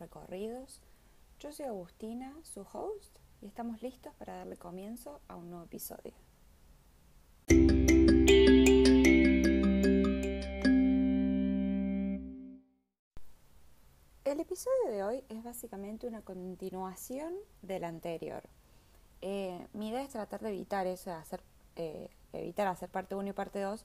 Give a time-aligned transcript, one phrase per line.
[0.00, 0.82] recorridos.
[1.38, 6.14] Yo soy Agustina, su host, y estamos listos para darle comienzo a un nuevo episodio.
[14.24, 18.42] El episodio de hoy es básicamente una continuación del anterior.
[19.22, 21.42] Eh, mi idea es tratar de evitar eso, de hacer,
[21.76, 23.84] eh, evitar hacer parte 1 y parte 2,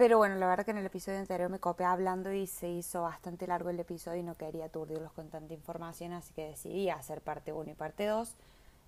[0.00, 3.02] pero bueno, la verdad que en el episodio anterior me copé hablando y se hizo
[3.02, 7.20] bastante largo el episodio y no quería aturdirlos con tanta información, así que decidí hacer
[7.20, 8.34] parte 1 y parte 2.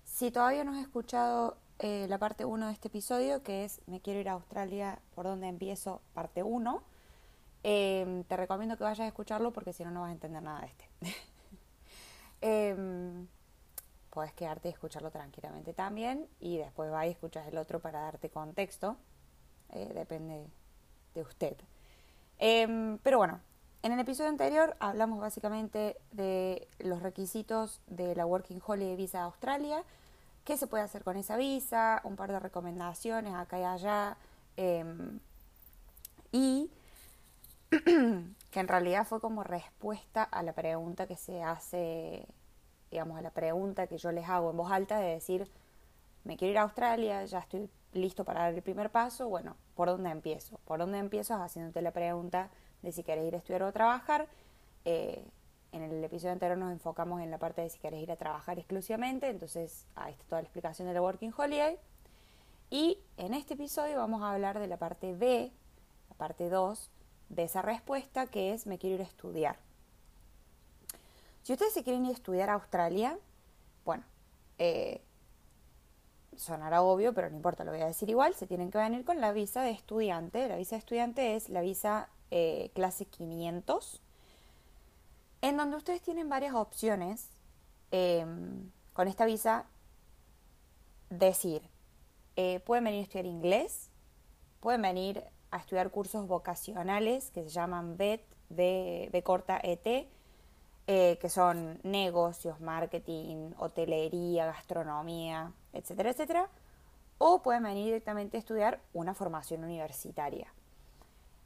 [0.03, 3.99] Si todavía no has escuchado eh, la parte 1 de este episodio, que es Me
[3.99, 6.81] quiero ir a Australia, por donde empiezo, parte 1,
[7.61, 10.61] em, te recomiendo que vayas a escucharlo porque si no, no vas a entender nada
[10.61, 10.89] de este.
[12.41, 13.25] eh,
[14.09, 18.31] puedes quedarte y escucharlo tranquilamente también y después vas y escuchas el otro para darte
[18.31, 18.97] contexto.
[19.69, 20.47] Eh, depende
[21.13, 21.55] de usted.
[22.39, 23.39] Em, pero bueno,
[23.83, 29.23] en el episodio anterior hablamos básicamente de los requisitos de la Working Holiday Visa de
[29.25, 29.83] Australia,
[30.43, 34.17] qué se puede hacer con esa visa, un par de recomendaciones acá y allá,
[34.57, 35.19] em,
[36.31, 36.69] y
[37.69, 42.27] que en realidad fue como respuesta a la pregunta que se hace,
[42.91, 45.49] digamos, a la pregunta que yo les hago en voz alta de decir,
[46.23, 49.87] me quiero ir a Australia, ya estoy listo para dar el primer paso, bueno, ¿por
[49.87, 50.59] dónde empiezo?
[50.65, 51.35] ¿Por dónde empiezo?
[51.35, 52.49] Haciéndote la pregunta
[52.81, 54.27] de si querés ir a estudiar o trabajar.
[54.85, 55.25] Eh,
[55.71, 58.59] en el episodio anterior nos enfocamos en la parte de si querés ir a trabajar
[58.59, 61.77] exclusivamente, entonces ahí está toda la explicación de la Working Holiday.
[62.69, 65.51] Y en este episodio vamos a hablar de la parte B,
[66.09, 66.91] la parte 2
[67.29, 69.57] de esa respuesta, que es me quiero ir a estudiar.
[71.41, 73.17] Si ustedes se quieren ir a estudiar a Australia,
[73.83, 74.03] bueno,
[74.59, 75.01] eh,
[76.37, 79.21] sonará obvio, pero no importa, lo voy a decir igual, se tienen que venir con
[79.21, 80.47] la visa de estudiante.
[80.47, 84.01] La visa de estudiante es la visa eh, clase 500,
[85.41, 87.29] en donde ustedes tienen varias opciones
[87.91, 89.65] em, con esta visa.
[91.09, 91.61] Decir,
[92.35, 93.91] eh, pueden venir a estudiar inglés,
[94.59, 100.07] pueden venir a estudiar cursos vocacionales que se llaman BET, B, B corta ET,
[100.87, 106.49] eh, que son negocios, marketing, hotelería, gastronomía, etcétera, etcétera,
[107.17, 110.53] o pueden venir directamente a estudiar una formación universitaria.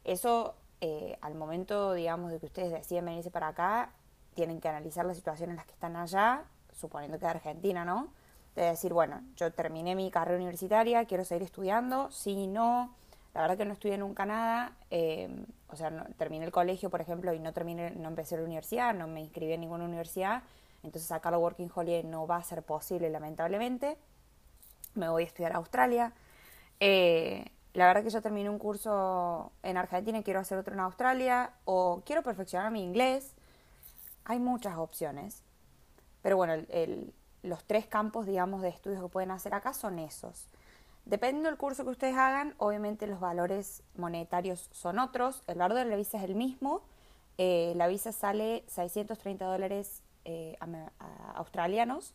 [0.04, 3.92] Eso, eh, al momento, digamos, de que ustedes deciden venirse para acá,
[4.34, 6.44] tienen que analizar la situación en la que están allá,
[6.74, 8.08] suponiendo que es Argentina, ¿no?
[8.56, 12.96] De decir, bueno, yo terminé mi carrera universitaria, quiero seguir estudiando, si no,
[13.36, 15.30] la verdad que no estudié nunca nada, eh,
[15.70, 19.08] o sea, terminé el colegio, por ejemplo, y no terminé, no empecé la universidad, no
[19.08, 20.44] me inscribí en ninguna universidad,
[20.84, 23.98] entonces sacar la Working Holiday no va a ser posible, lamentablemente.
[24.96, 26.14] Me voy a estudiar a Australia.
[26.80, 30.80] Eh, la verdad que yo terminé un curso en Argentina y quiero hacer otro en
[30.80, 33.34] Australia, o quiero perfeccionar mi inglés.
[34.26, 35.44] Hay muchas opciones.
[36.22, 36.54] Pero bueno,
[37.44, 40.48] los tres campos, digamos, de estudios que pueden hacer acá son esos.
[41.08, 45.42] Dependiendo del curso que ustedes hagan, obviamente los valores monetarios son otros.
[45.48, 46.82] El valor de la visa es el mismo.
[47.38, 50.58] Eh, la visa sale 630 dólares eh,
[51.36, 52.14] australianos,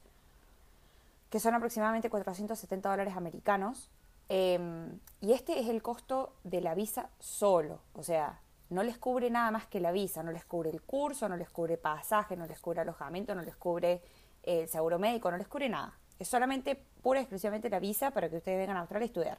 [1.31, 3.89] que son aproximadamente 470 dólares americanos.
[4.29, 7.81] Em, y este es el costo de la visa solo.
[7.95, 10.23] O sea, no les cubre nada más que la visa.
[10.23, 13.57] No les cubre el curso, no les cubre pasaje, no les cubre alojamiento, no les
[13.57, 14.03] cubre
[14.43, 15.99] el seguro médico, no les cubre nada.
[16.19, 19.39] Es solamente, pura y exclusivamente la visa para que ustedes vengan a Australia a estudiar.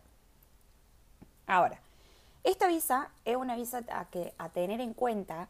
[1.47, 1.79] Ahora,
[2.43, 5.47] esta visa es una visa a, que, a tener en cuenta,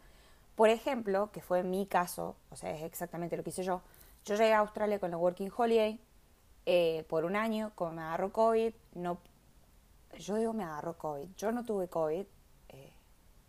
[0.56, 3.82] por ejemplo, que fue mi caso, o sea, es exactamente lo que hice yo.
[4.26, 6.00] Yo llegué a Australia con la Working Holiday
[6.66, 9.18] eh, por un año, como me agarró COVID, no,
[10.18, 12.26] yo digo me agarró COVID, yo no tuve COVID,
[12.70, 12.94] eh,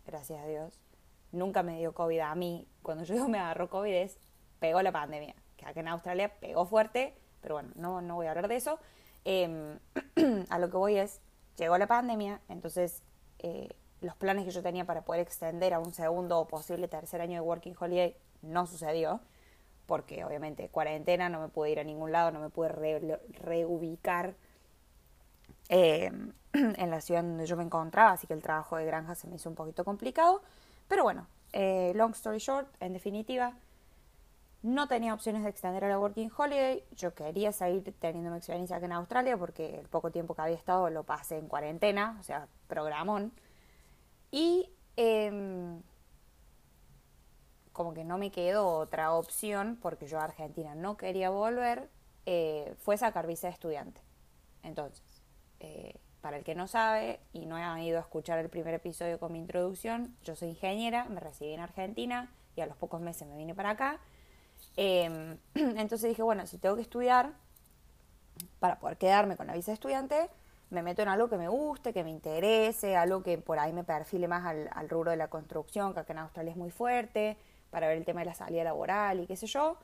[0.05, 0.79] gracias a Dios,
[1.31, 2.67] nunca me dio COVID a mí.
[2.81, 4.17] Cuando yo digo me agarró COVID es,
[4.59, 8.31] pegó la pandemia, que aquí en Australia pegó fuerte, pero bueno, no, no voy a
[8.31, 8.79] hablar de eso.
[9.23, 9.77] Eh,
[10.49, 11.21] a lo que voy es,
[11.57, 13.03] llegó la pandemia, entonces
[13.37, 13.69] eh,
[14.01, 17.35] los planes que yo tenía para poder extender a un segundo o posible tercer año
[17.35, 19.19] de Working Holiday no sucedió,
[19.85, 24.33] porque obviamente cuarentena, no me pude ir a ningún lado, no me pude re, reubicar
[25.69, 26.11] eh,
[26.53, 29.35] en la ciudad donde yo me encontraba, así que el trabajo de granja se me
[29.35, 30.41] hizo un poquito complicado.
[30.87, 33.53] Pero bueno, eh, long story short, en definitiva,
[34.65, 36.83] no tenía opciones de extender la Working Holiday.
[36.95, 40.55] Yo quería seguir teniendo mi experiencia aquí en Australia porque el poco tiempo que había
[40.55, 43.31] estado lo pasé en cuarentena, o sea, programón.
[44.31, 45.79] Y eh,
[47.75, 51.89] como que no me quedó otra opción porque yo a Argentina no quería volver,
[52.25, 54.01] eh, fue sacar visa de estudiante.
[54.63, 55.21] Entonces,
[55.59, 59.19] eh, para el que no sabe y no ha ido a escuchar el primer episodio
[59.19, 63.27] con mi introducción, yo soy ingeniera, me recibí en Argentina y a los pocos meses
[63.27, 63.99] me vine para acá.
[64.77, 67.33] Em, entonces dije, bueno, si tengo que estudiar
[68.59, 70.29] para poder quedarme con la visa de estudiante,
[70.69, 73.83] me meto en algo que me guste, que me interese, algo que por ahí me
[73.83, 77.37] perfile más al, al rubro de la construcción, que acá en Australia es muy fuerte,
[77.69, 79.77] para ver el tema de la salida laboral y qué sé yo.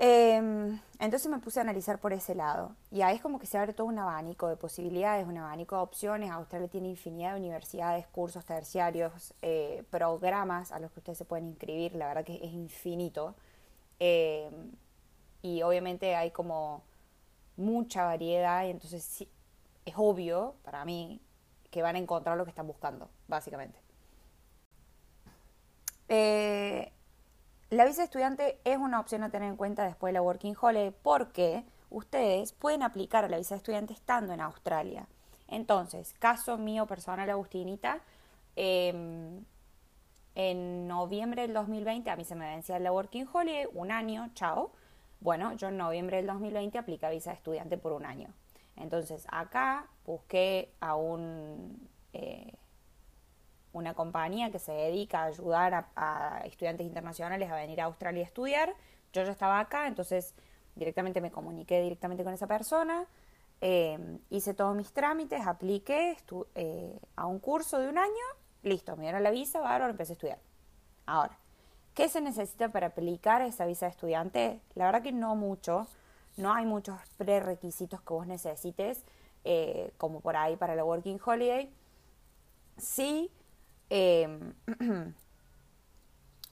[0.00, 2.76] Em, entonces me puse a analizar por ese lado.
[2.92, 5.82] Y ahí es como que se abre todo un abanico de posibilidades, un abanico de
[5.82, 6.30] opciones.
[6.30, 11.48] Australia tiene infinidad de universidades, cursos terciarios, eh, programas a los que ustedes se pueden
[11.48, 11.96] inscribir.
[11.96, 13.34] La verdad que es infinito.
[13.98, 14.72] Em,
[15.42, 16.82] y obviamente hay como
[17.56, 19.28] mucha variedad y entonces sí,
[19.84, 21.20] es obvio para mí
[21.70, 23.80] que van a encontrar lo que están buscando, básicamente.
[26.08, 26.92] Eh,
[27.70, 30.90] la visa estudiante es una opción a tener en cuenta después de la Working Holiday
[31.02, 35.06] porque ustedes pueden aplicar a la visa estudiante estando en Australia.
[35.48, 38.00] Entonces, caso mío personal, Agustinita,
[38.56, 39.44] em,
[40.34, 44.72] en noviembre del 2020 a mí se me vencía la Working Holiday, un año, chao.
[45.20, 48.32] Bueno, yo en noviembre del 2020 apliqué visa estudiante por un año.
[48.76, 51.88] Entonces, acá busqué a un...
[52.12, 52.54] Eh,
[53.72, 58.26] una compañía que se dedica a ayudar a, estudiantes internacionales a venir a Australia a
[58.26, 58.74] estudiar.
[59.12, 60.34] Yo ya estaba acá, entonces
[60.74, 63.06] directamente me comuniqué directamente con esa persona,
[63.60, 63.98] eh,
[64.30, 66.16] hice todos mis trámites, apliqué
[66.54, 68.12] eh, a un curso de un año,
[68.62, 70.38] listo, me dieron la visa, bárbaro, empecé a estudiar.
[71.06, 71.36] Ahora,
[71.94, 74.60] ¿qué se necesita para aplicar esa visa de estudiante?
[74.74, 75.88] La verdad que no mucho,
[76.36, 79.04] no hay muchos prerequisitos que vos necesites,
[79.44, 81.72] eh, como por ahí para la Working Holiday.
[82.76, 83.30] Sí,
[83.90, 84.52] Em,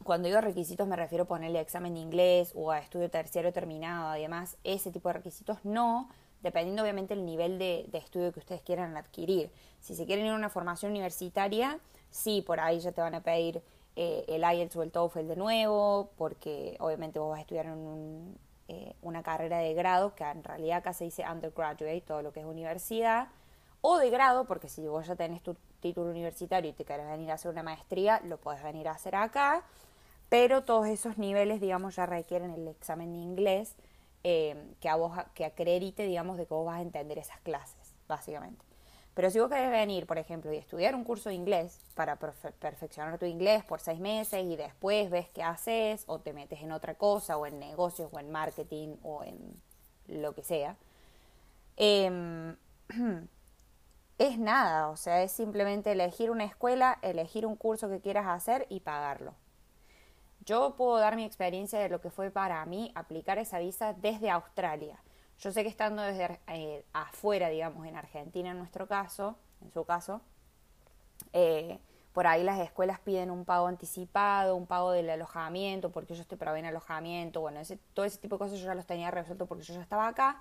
[0.04, 4.08] cuando digo requisitos me refiero a ponerle examen de inglés o a estudio terciario terminado,
[4.08, 6.08] además, ese tipo de requisitos no,
[6.42, 9.50] dependiendo obviamente del nivel de, estudio que ustedes quieran adquirir.
[9.80, 11.78] Si se quieren ir a una formación universitaria,
[12.10, 13.62] sí, por ahí ya te van a pedir
[13.96, 18.38] eh, el IELTS o el TOEFL de nuevo, porque obviamente vos vas a estudiar en
[18.68, 22.40] eh, una carrera de grado, que en realidad acá se dice undergraduate, todo lo que
[22.40, 23.28] es universidad,
[23.80, 27.30] o de grado, porque si vos ya tenés tu título universitario y te querés venir
[27.30, 29.64] a hacer una maestría, lo puedes venir a hacer acá,
[30.28, 33.76] pero todos esos niveles, digamos, ya requieren el examen de inglés
[34.24, 37.94] eh, que, a vos, que acredite, digamos, de que vos vas a entender esas clases,
[38.08, 38.64] básicamente.
[39.14, 43.18] Pero si vos querés venir, por ejemplo, y estudiar un curso de inglés para perfeccionar
[43.18, 46.96] tu inglés por seis meses y después ves qué haces o te metes en otra
[46.96, 49.38] cosa o en negocios o en marketing o en
[50.08, 50.76] lo que sea,
[51.78, 52.54] eh,
[54.18, 58.66] es nada, o sea, es simplemente elegir una escuela, elegir un curso que quieras hacer
[58.70, 59.34] y pagarlo.
[60.40, 64.30] Yo puedo dar mi experiencia de lo que fue para mí aplicar esa visa desde
[64.30, 65.02] Australia.
[65.38, 69.84] Yo sé que estando desde eh, afuera, digamos, en Argentina en nuestro caso, en su
[69.84, 70.22] caso,
[71.32, 71.78] eh,
[72.12, 76.38] por ahí las escuelas piden un pago anticipado, un pago del alojamiento, porque yo estoy
[76.38, 79.64] proveen alojamiento, bueno, ese, todo ese tipo de cosas yo ya los tenía resuelto porque
[79.64, 80.40] yo ya estaba acá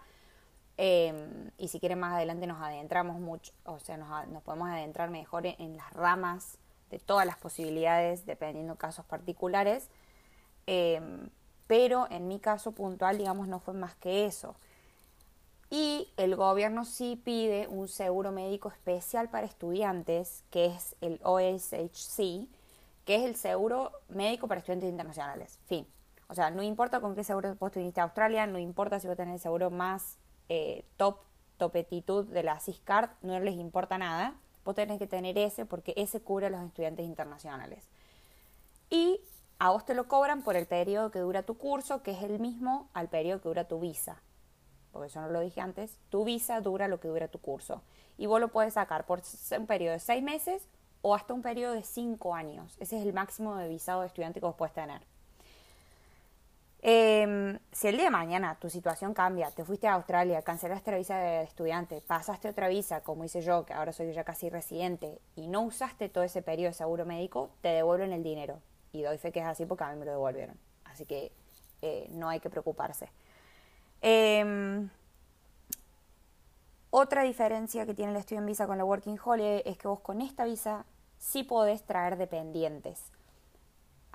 [0.77, 5.45] Em, y si quieren más adelante nos adentramos mucho, o sea, nos, podemos adentrar mejor
[5.45, 6.57] en, las ramas
[6.89, 9.89] de todas las posibilidades, dependiendo casos particulares.
[10.67, 11.29] Em,
[11.67, 14.55] pero en mi caso puntual, digamos, no fue más que eso.
[15.69, 22.47] Y el gobierno sí pide un seguro médico especial para estudiantes, que es el OSHC,
[23.03, 25.59] que es el seguro médico para estudiantes internacionales.
[25.65, 25.87] Fin.
[26.27, 29.17] O sea, no importa con qué seguro vos viniste a Australia, no importa si vos
[29.17, 30.17] tenés el seguro más
[30.49, 31.17] eh, top,
[31.57, 34.35] topetitud de la CISCART, no les importa nada.
[34.63, 37.83] Vos tenés que tener ese porque ese cubre a los estudiantes internacionales.
[38.89, 39.21] Y
[39.59, 42.39] a vos te lo cobran por el periodo que dura tu curso, que es el
[42.39, 44.21] mismo al periodo que dura tu visa.
[44.91, 45.97] Porque eso no lo dije antes.
[46.09, 47.81] Tu visa dura lo que dura tu curso.
[48.17, 49.21] Y vos lo puedes sacar por
[49.57, 50.67] un periodo de seis meses
[51.01, 52.75] o hasta un periodo de cinco años.
[52.79, 55.01] Ese es el máximo de visado de estudiante que vos puedes tener.
[56.87, 60.97] Eh, si el día de mañana tu situación cambia, te fuiste a Australia, cancelaste la
[60.97, 65.19] visa de estudiante, pasaste otra visa, como hice yo, que ahora soy ya casi residente,
[65.35, 68.59] y no usaste todo ese periodo de seguro médico, te devuelven el dinero.
[68.93, 70.59] Y doy fe que es así porque a mí me lo devolvieron.
[70.83, 71.31] Así que
[71.81, 73.09] eh, no hay que preocuparse.
[74.03, 74.87] Eh,
[76.91, 80.01] otra diferencia que tiene el estudio en visa con la Working Holiday es que vos
[80.01, 80.85] con esta visa
[81.17, 83.11] sí podés traer dependientes.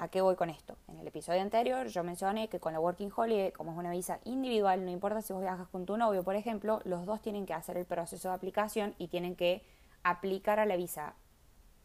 [0.00, 0.78] ¿A qué voy con esto?
[0.88, 4.18] En el episodio anterior yo mencioné que con la Working Holiday, como es una visa
[4.24, 7.52] individual, no importa si vos viajas con tu novio, por ejemplo, los dos tienen que
[7.52, 9.62] hacer el proceso de aplicación y tienen que
[10.02, 11.12] aplicar a la visa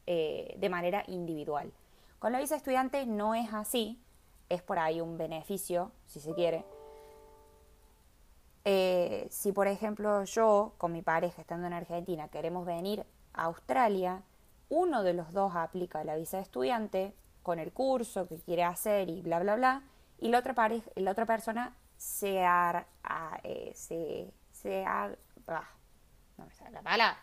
[0.07, 1.74] eh, de manera individual.
[2.17, 4.01] Con la visa estudiante no es así,
[4.48, 6.63] es por ahí un beneficio, si se quiere.
[8.63, 14.24] Eh, si por ejemplo yo con mi pareja estando en Argentina queremos venir a Australia,
[14.69, 17.13] uno de los dos aplica la visa de estudiante,
[17.45, 19.83] con el curso que quiere hacer y bla, bla, bla.
[20.17, 20.55] Y la otra,
[20.95, 22.87] la otra persona se, ar,
[23.43, 25.15] eh, se, se ar,
[26.37, 27.19] no me sale la palabra.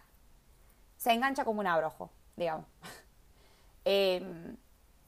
[0.96, 2.66] Se engancha como un abrojo, digamos.
[3.84, 4.56] Em,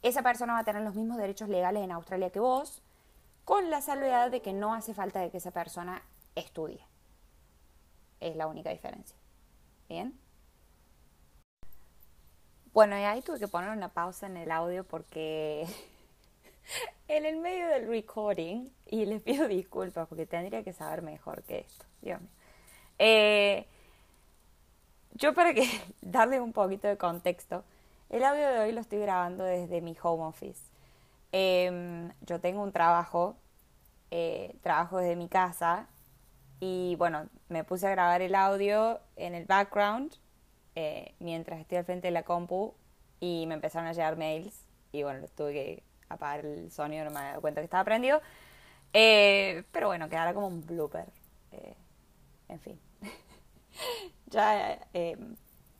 [0.02, 2.82] esa persona va a tener los mismos derechos legales en Australia que vos,
[3.44, 6.02] con la salvedad de que no hace falta de que esa persona
[6.34, 6.84] estudie.
[8.18, 9.16] Es la única diferencia.
[9.88, 10.18] ¿Bien?
[12.74, 15.64] Bueno, y ahí tuve que poner una pausa en el audio porque
[17.08, 21.60] en el medio del recording, y les pido disculpas porque tendría que saber mejor que
[21.60, 22.30] esto, Dios mío.
[22.98, 23.68] Eh,
[25.12, 25.68] yo para que
[26.02, 27.62] darle un poquito de contexto,
[28.10, 30.60] el audio de hoy lo estoy grabando desde mi home office.
[31.30, 33.36] Em, yo tengo un trabajo,
[34.10, 35.86] eh, trabajo desde mi casa
[36.58, 40.16] y bueno, me puse a grabar el audio en el background
[40.76, 42.74] eh, mientras estoy al frente de la compu
[43.20, 47.18] y me empezaron a llegar mails y bueno, tuve que apagar el sonido, no me
[47.18, 48.20] había dado cuenta que estaba prendido.
[48.92, 51.06] Eh, pero bueno, quedará como un blooper.
[51.52, 51.74] Eh,
[52.48, 52.80] en fin.
[54.26, 54.78] ya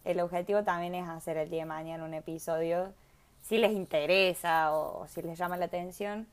[0.05, 2.93] el objetivo también es hacer el día de mañana un episodio,
[3.43, 6.27] si les interesa o, si les llama la atención,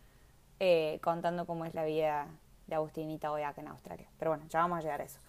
[1.02, 2.28] contando cómo es la vida
[2.68, 4.08] de Agustinita hoy acá en Australia.
[4.18, 5.20] Pero bueno, ya vamos a llegar a eso.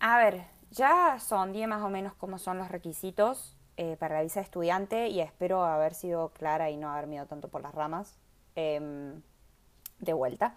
[0.00, 4.22] A ver, ya son 10 más o menos cómo son los requisitos eh, para la
[4.22, 7.74] visa de estudiante y espero haber sido clara y no haber miedo tanto por las
[7.74, 8.18] ramas
[8.56, 9.22] em,
[10.00, 10.56] de vuelta.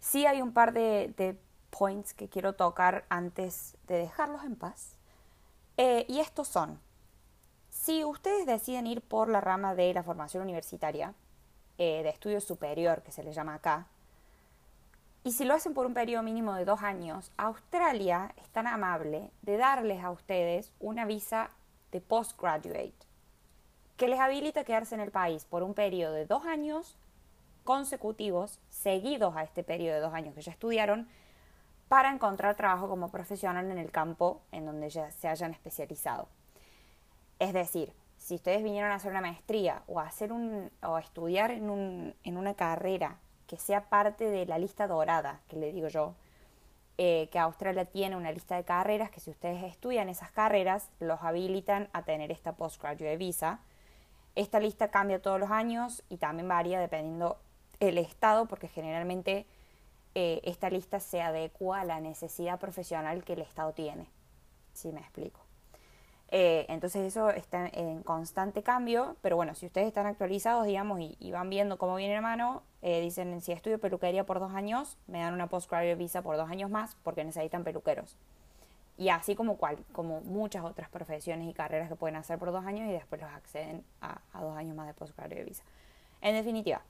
[0.00, 1.38] Sí hay un par de,
[1.70, 4.96] points que quiero tocar antes de dejarlos en paz.
[5.76, 6.78] Eh, y estos son,
[7.68, 11.14] si ustedes deciden ir por la rama de la formación universitaria,
[11.78, 13.88] eh, de estudio superior, que se le llama acá,
[15.24, 19.30] y si lo hacen por un periodo mínimo de dos años, Australia es tan amable
[19.40, 21.50] de darles a ustedes una visa
[21.90, 22.92] de postgraduate
[23.96, 26.98] que les habilita quedarse en el país por un periodo de dos años
[27.64, 31.08] consecutivos, seguidos a este periodo de dos años que ya estudiaron,
[31.88, 36.28] para encontrar trabajo como profesional en el campo en donde ya se hayan especializado.
[37.38, 41.50] Es decir, si ustedes vinieron a hacer una maestría o a hacer un o estudiar
[41.50, 43.18] en, un, en una carrera
[43.58, 46.14] sea parte de la lista dorada, que le digo yo,
[46.96, 51.22] eh, que Australia tiene una lista de carreras que si ustedes estudian esas carreras los
[51.22, 53.60] habilitan a tener esta postgraduate visa.
[54.36, 57.38] Esta lista cambia todos los años y también varía dependiendo
[57.80, 59.46] el estado, porque generalmente
[60.14, 64.06] eh, esta lista se adecua a la necesidad profesional que el estado tiene.
[64.72, 65.40] Si me explico.
[66.36, 71.30] Eh, entonces eso está en constante cambio, pero bueno, si ustedes están actualizados, digamos, y,
[71.30, 75.20] van viendo cómo viene la mano, eh, dicen, si estudio peluquería por dos años, me
[75.20, 78.18] dan una postgraduate visa por dos años más porque necesitan peluqueros.
[78.98, 82.66] Y así como, cual, como muchas otras profesiones y carreras que pueden hacer por dos
[82.66, 85.64] años y después los acceden a, dos años más de postgraduate visa.
[86.20, 86.82] En definitiva,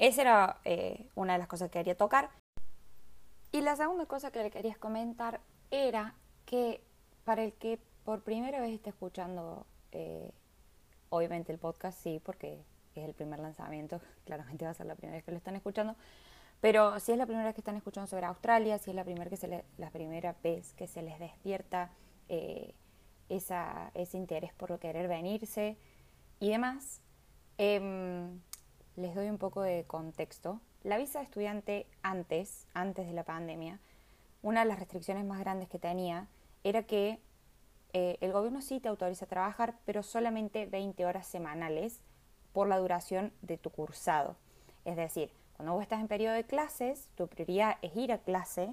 [0.00, 2.30] esa era eh, una de las cosas que quería tocar.
[3.52, 6.14] Y la segunda cosa que le quería comentar era
[6.46, 6.82] que
[7.24, 10.32] para el que por primera vez está escuchando, eh,
[11.10, 12.58] obviamente el podcast sí, porque
[12.94, 15.96] es el primer lanzamiento, claramente va a ser la primera vez que lo están escuchando,
[16.60, 19.30] pero si es la primera vez que están escuchando sobre Australia, si es la primera,
[19.30, 21.90] que se la primera vez que se les despierta
[22.28, 22.74] eh,
[23.30, 25.78] esa, ese interés por querer venirse
[26.38, 27.00] y demás,
[27.58, 28.40] em,
[28.96, 30.60] les doy un poco de contexto.
[30.82, 33.78] La visa de estudiante antes, antes de la pandemia,
[34.42, 36.28] una de las restricciones más grandes que tenía
[36.64, 37.20] era que
[37.92, 42.00] eh, el gobierno sí te autoriza a trabajar, pero solamente 20 horas semanales
[42.52, 44.36] por la duración de tu cursado.
[44.84, 48.72] Es decir, cuando vos estás en periodo de clases, tu prioridad es ir a clase,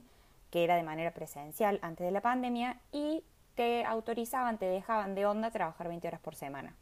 [0.51, 3.23] que era de manera presencial antes de la pandemia, y
[3.55, 6.75] te autorizaban, te dejaban de onda trabajar 20 horas por semana.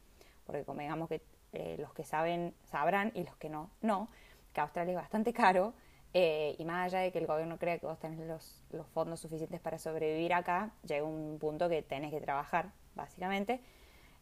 [0.45, 1.21] Porque como digamos que
[1.53, 4.09] eh, los que saben sabrán y los que no, no,
[4.53, 5.73] que Australia es bastante caro
[6.17, 9.59] eh, y más allá de que el gobierno crea que vos tenés los, fondos suficientes
[9.59, 13.59] para sobrevivir acá, llega un punto que tenés que trabajar, básicamente.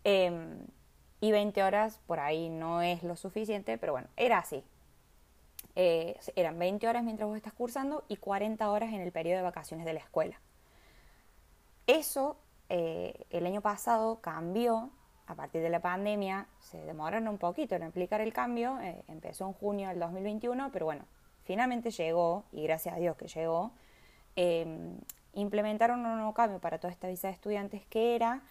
[0.04, 0.66] Em,
[1.24, 4.62] y 20 horas por ahí no es lo suficiente, pero bueno, era así.
[5.74, 9.44] Eh, eran 20 horas mientras vos estás cursando y 40 horas en el periodo de
[9.44, 10.38] vacaciones de la escuela.
[11.88, 12.36] Eso
[12.68, 14.90] eh, el año pasado cambió
[15.26, 18.78] a partir de la pandemia, se demoraron un poquito en aplicar el cambio,
[19.08, 21.06] empezó en junio del 2021, pero bueno,
[21.46, 23.72] finalmente llegó, y gracias a Dios que llegó,
[24.36, 24.98] em,
[25.32, 28.42] implementaron un nuevo cambio para toda esta visa de estudiantes que era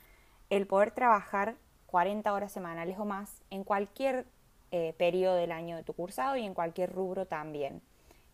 [0.49, 1.57] el poder trabajar
[1.92, 4.25] 40 horas semanales o más en cualquier
[4.70, 7.82] eh, periodo del año de tu cursado y en cualquier rubro también.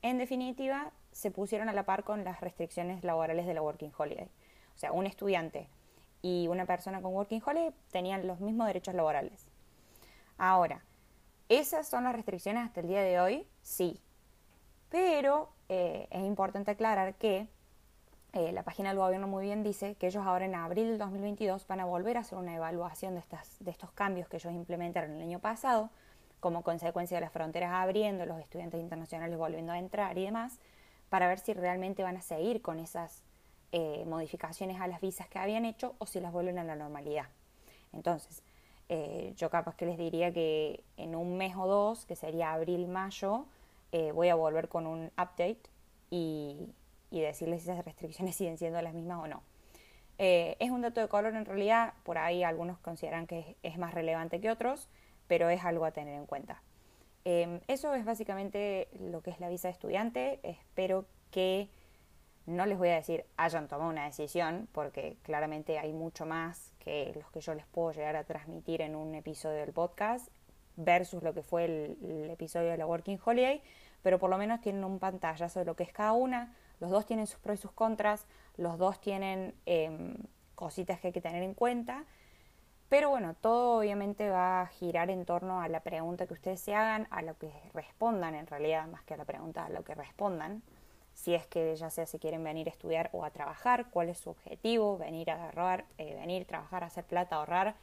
[0.00, 4.28] En definitiva, se pusieron a la par con las restricciones laborales de la Working Holiday.
[4.76, 5.68] O sea, un estudiante
[6.22, 9.48] y una persona con Working Holiday tenían los mismos derechos laborales.
[10.36, 10.84] Ahora,
[11.48, 13.44] ¿esas son las restricciones hasta el día de hoy?
[13.62, 14.00] Sí.
[14.88, 17.48] Pero eh, es importante aclarar que
[18.34, 21.66] eh, la página del gobierno muy bien dice que ellos ahora en abril del 2022
[21.66, 25.12] van a volver a hacer una evaluación de, estas, de estos cambios que ellos implementaron
[25.12, 25.88] el año pasado,
[26.38, 30.58] como consecuencia de las fronteras abriendo, los estudiantes internacionales volviendo a entrar y demás,
[31.08, 33.22] para ver si realmente van a seguir con esas
[33.72, 37.26] eh, modificaciones a las visas que habían hecho o si las vuelven a la normalidad.
[37.94, 38.42] Entonces,
[38.90, 43.46] eh, yo capaz que les diría que en un mes o dos, que sería abril-mayo,
[44.12, 45.62] voy a volver con un update
[46.10, 46.68] y,
[47.10, 49.42] decirles si esas restricciones siguen siendo las mismas o no.
[50.18, 54.40] es un dato de color en realidad, por ahí algunos consideran que es, más relevante
[54.40, 54.88] que otros,
[55.26, 56.62] pero es algo a tener en cuenta.
[57.24, 60.40] eso es básicamente lo que es la visa de estudiante.
[60.42, 61.68] Espero que
[62.48, 67.12] no les voy a decir hayan tomado una decisión, porque claramente hay mucho más que
[67.14, 70.28] los que yo les puedo llegar a transmitir en un episodio del podcast
[70.76, 73.62] versus lo que fue el, episodio de la Working Holiday,
[74.08, 76.54] pero por lo menos tienen un pantallazo de lo que es cada una.
[76.80, 80.14] Los dos tienen sus pros y sus contras, los dos tienen em,
[80.54, 82.06] cositas que hay que tener en cuenta.
[82.88, 86.74] Pero bueno, todo obviamente va a girar en torno a la pregunta que ustedes se
[86.74, 89.94] hagan, a lo que respondan en realidad, más que a la pregunta, a lo que
[89.94, 90.62] respondan
[91.12, 94.16] si es que ya sea si quieren venir a estudiar o a trabajar, cuál es
[94.16, 97.74] su objetivo, venir a ahorrar, eh, venir, trabajar, hacer plata, ahorrar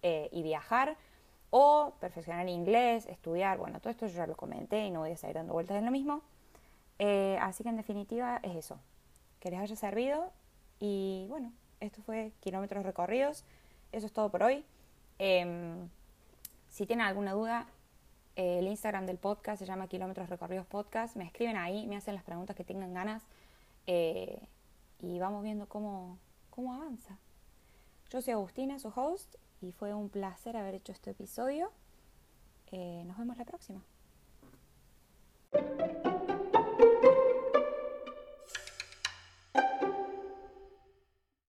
[0.00, 0.96] eh, y viajar,
[1.56, 5.16] o perfeccionar inglés, estudiar, bueno, todo esto yo ya lo comenté y no voy a
[5.16, 6.20] seguir dando vueltas en lo mismo.
[6.98, 8.80] Eh, así que en definitiva es eso,
[9.38, 10.32] que les haya servido
[10.80, 13.44] y bueno, esto fue kilómetros recorridos,
[13.92, 14.64] eso es todo por hoy.
[15.20, 15.88] Em,
[16.70, 17.68] si tienen alguna duda,
[18.34, 21.14] el Instagram del podcast se llama Kilómetros Recorridos Podcast.
[21.14, 23.22] Me escriben ahí, me hacen las preguntas que tengan ganas
[23.86, 24.40] eh,
[24.98, 26.18] y vamos viendo cómo,
[26.50, 27.16] cómo avanza.
[28.10, 31.70] Yo soy Agustina, su host, y fue un placer haber hecho este episodio.
[32.70, 33.82] Eh, nos vemos la próxima.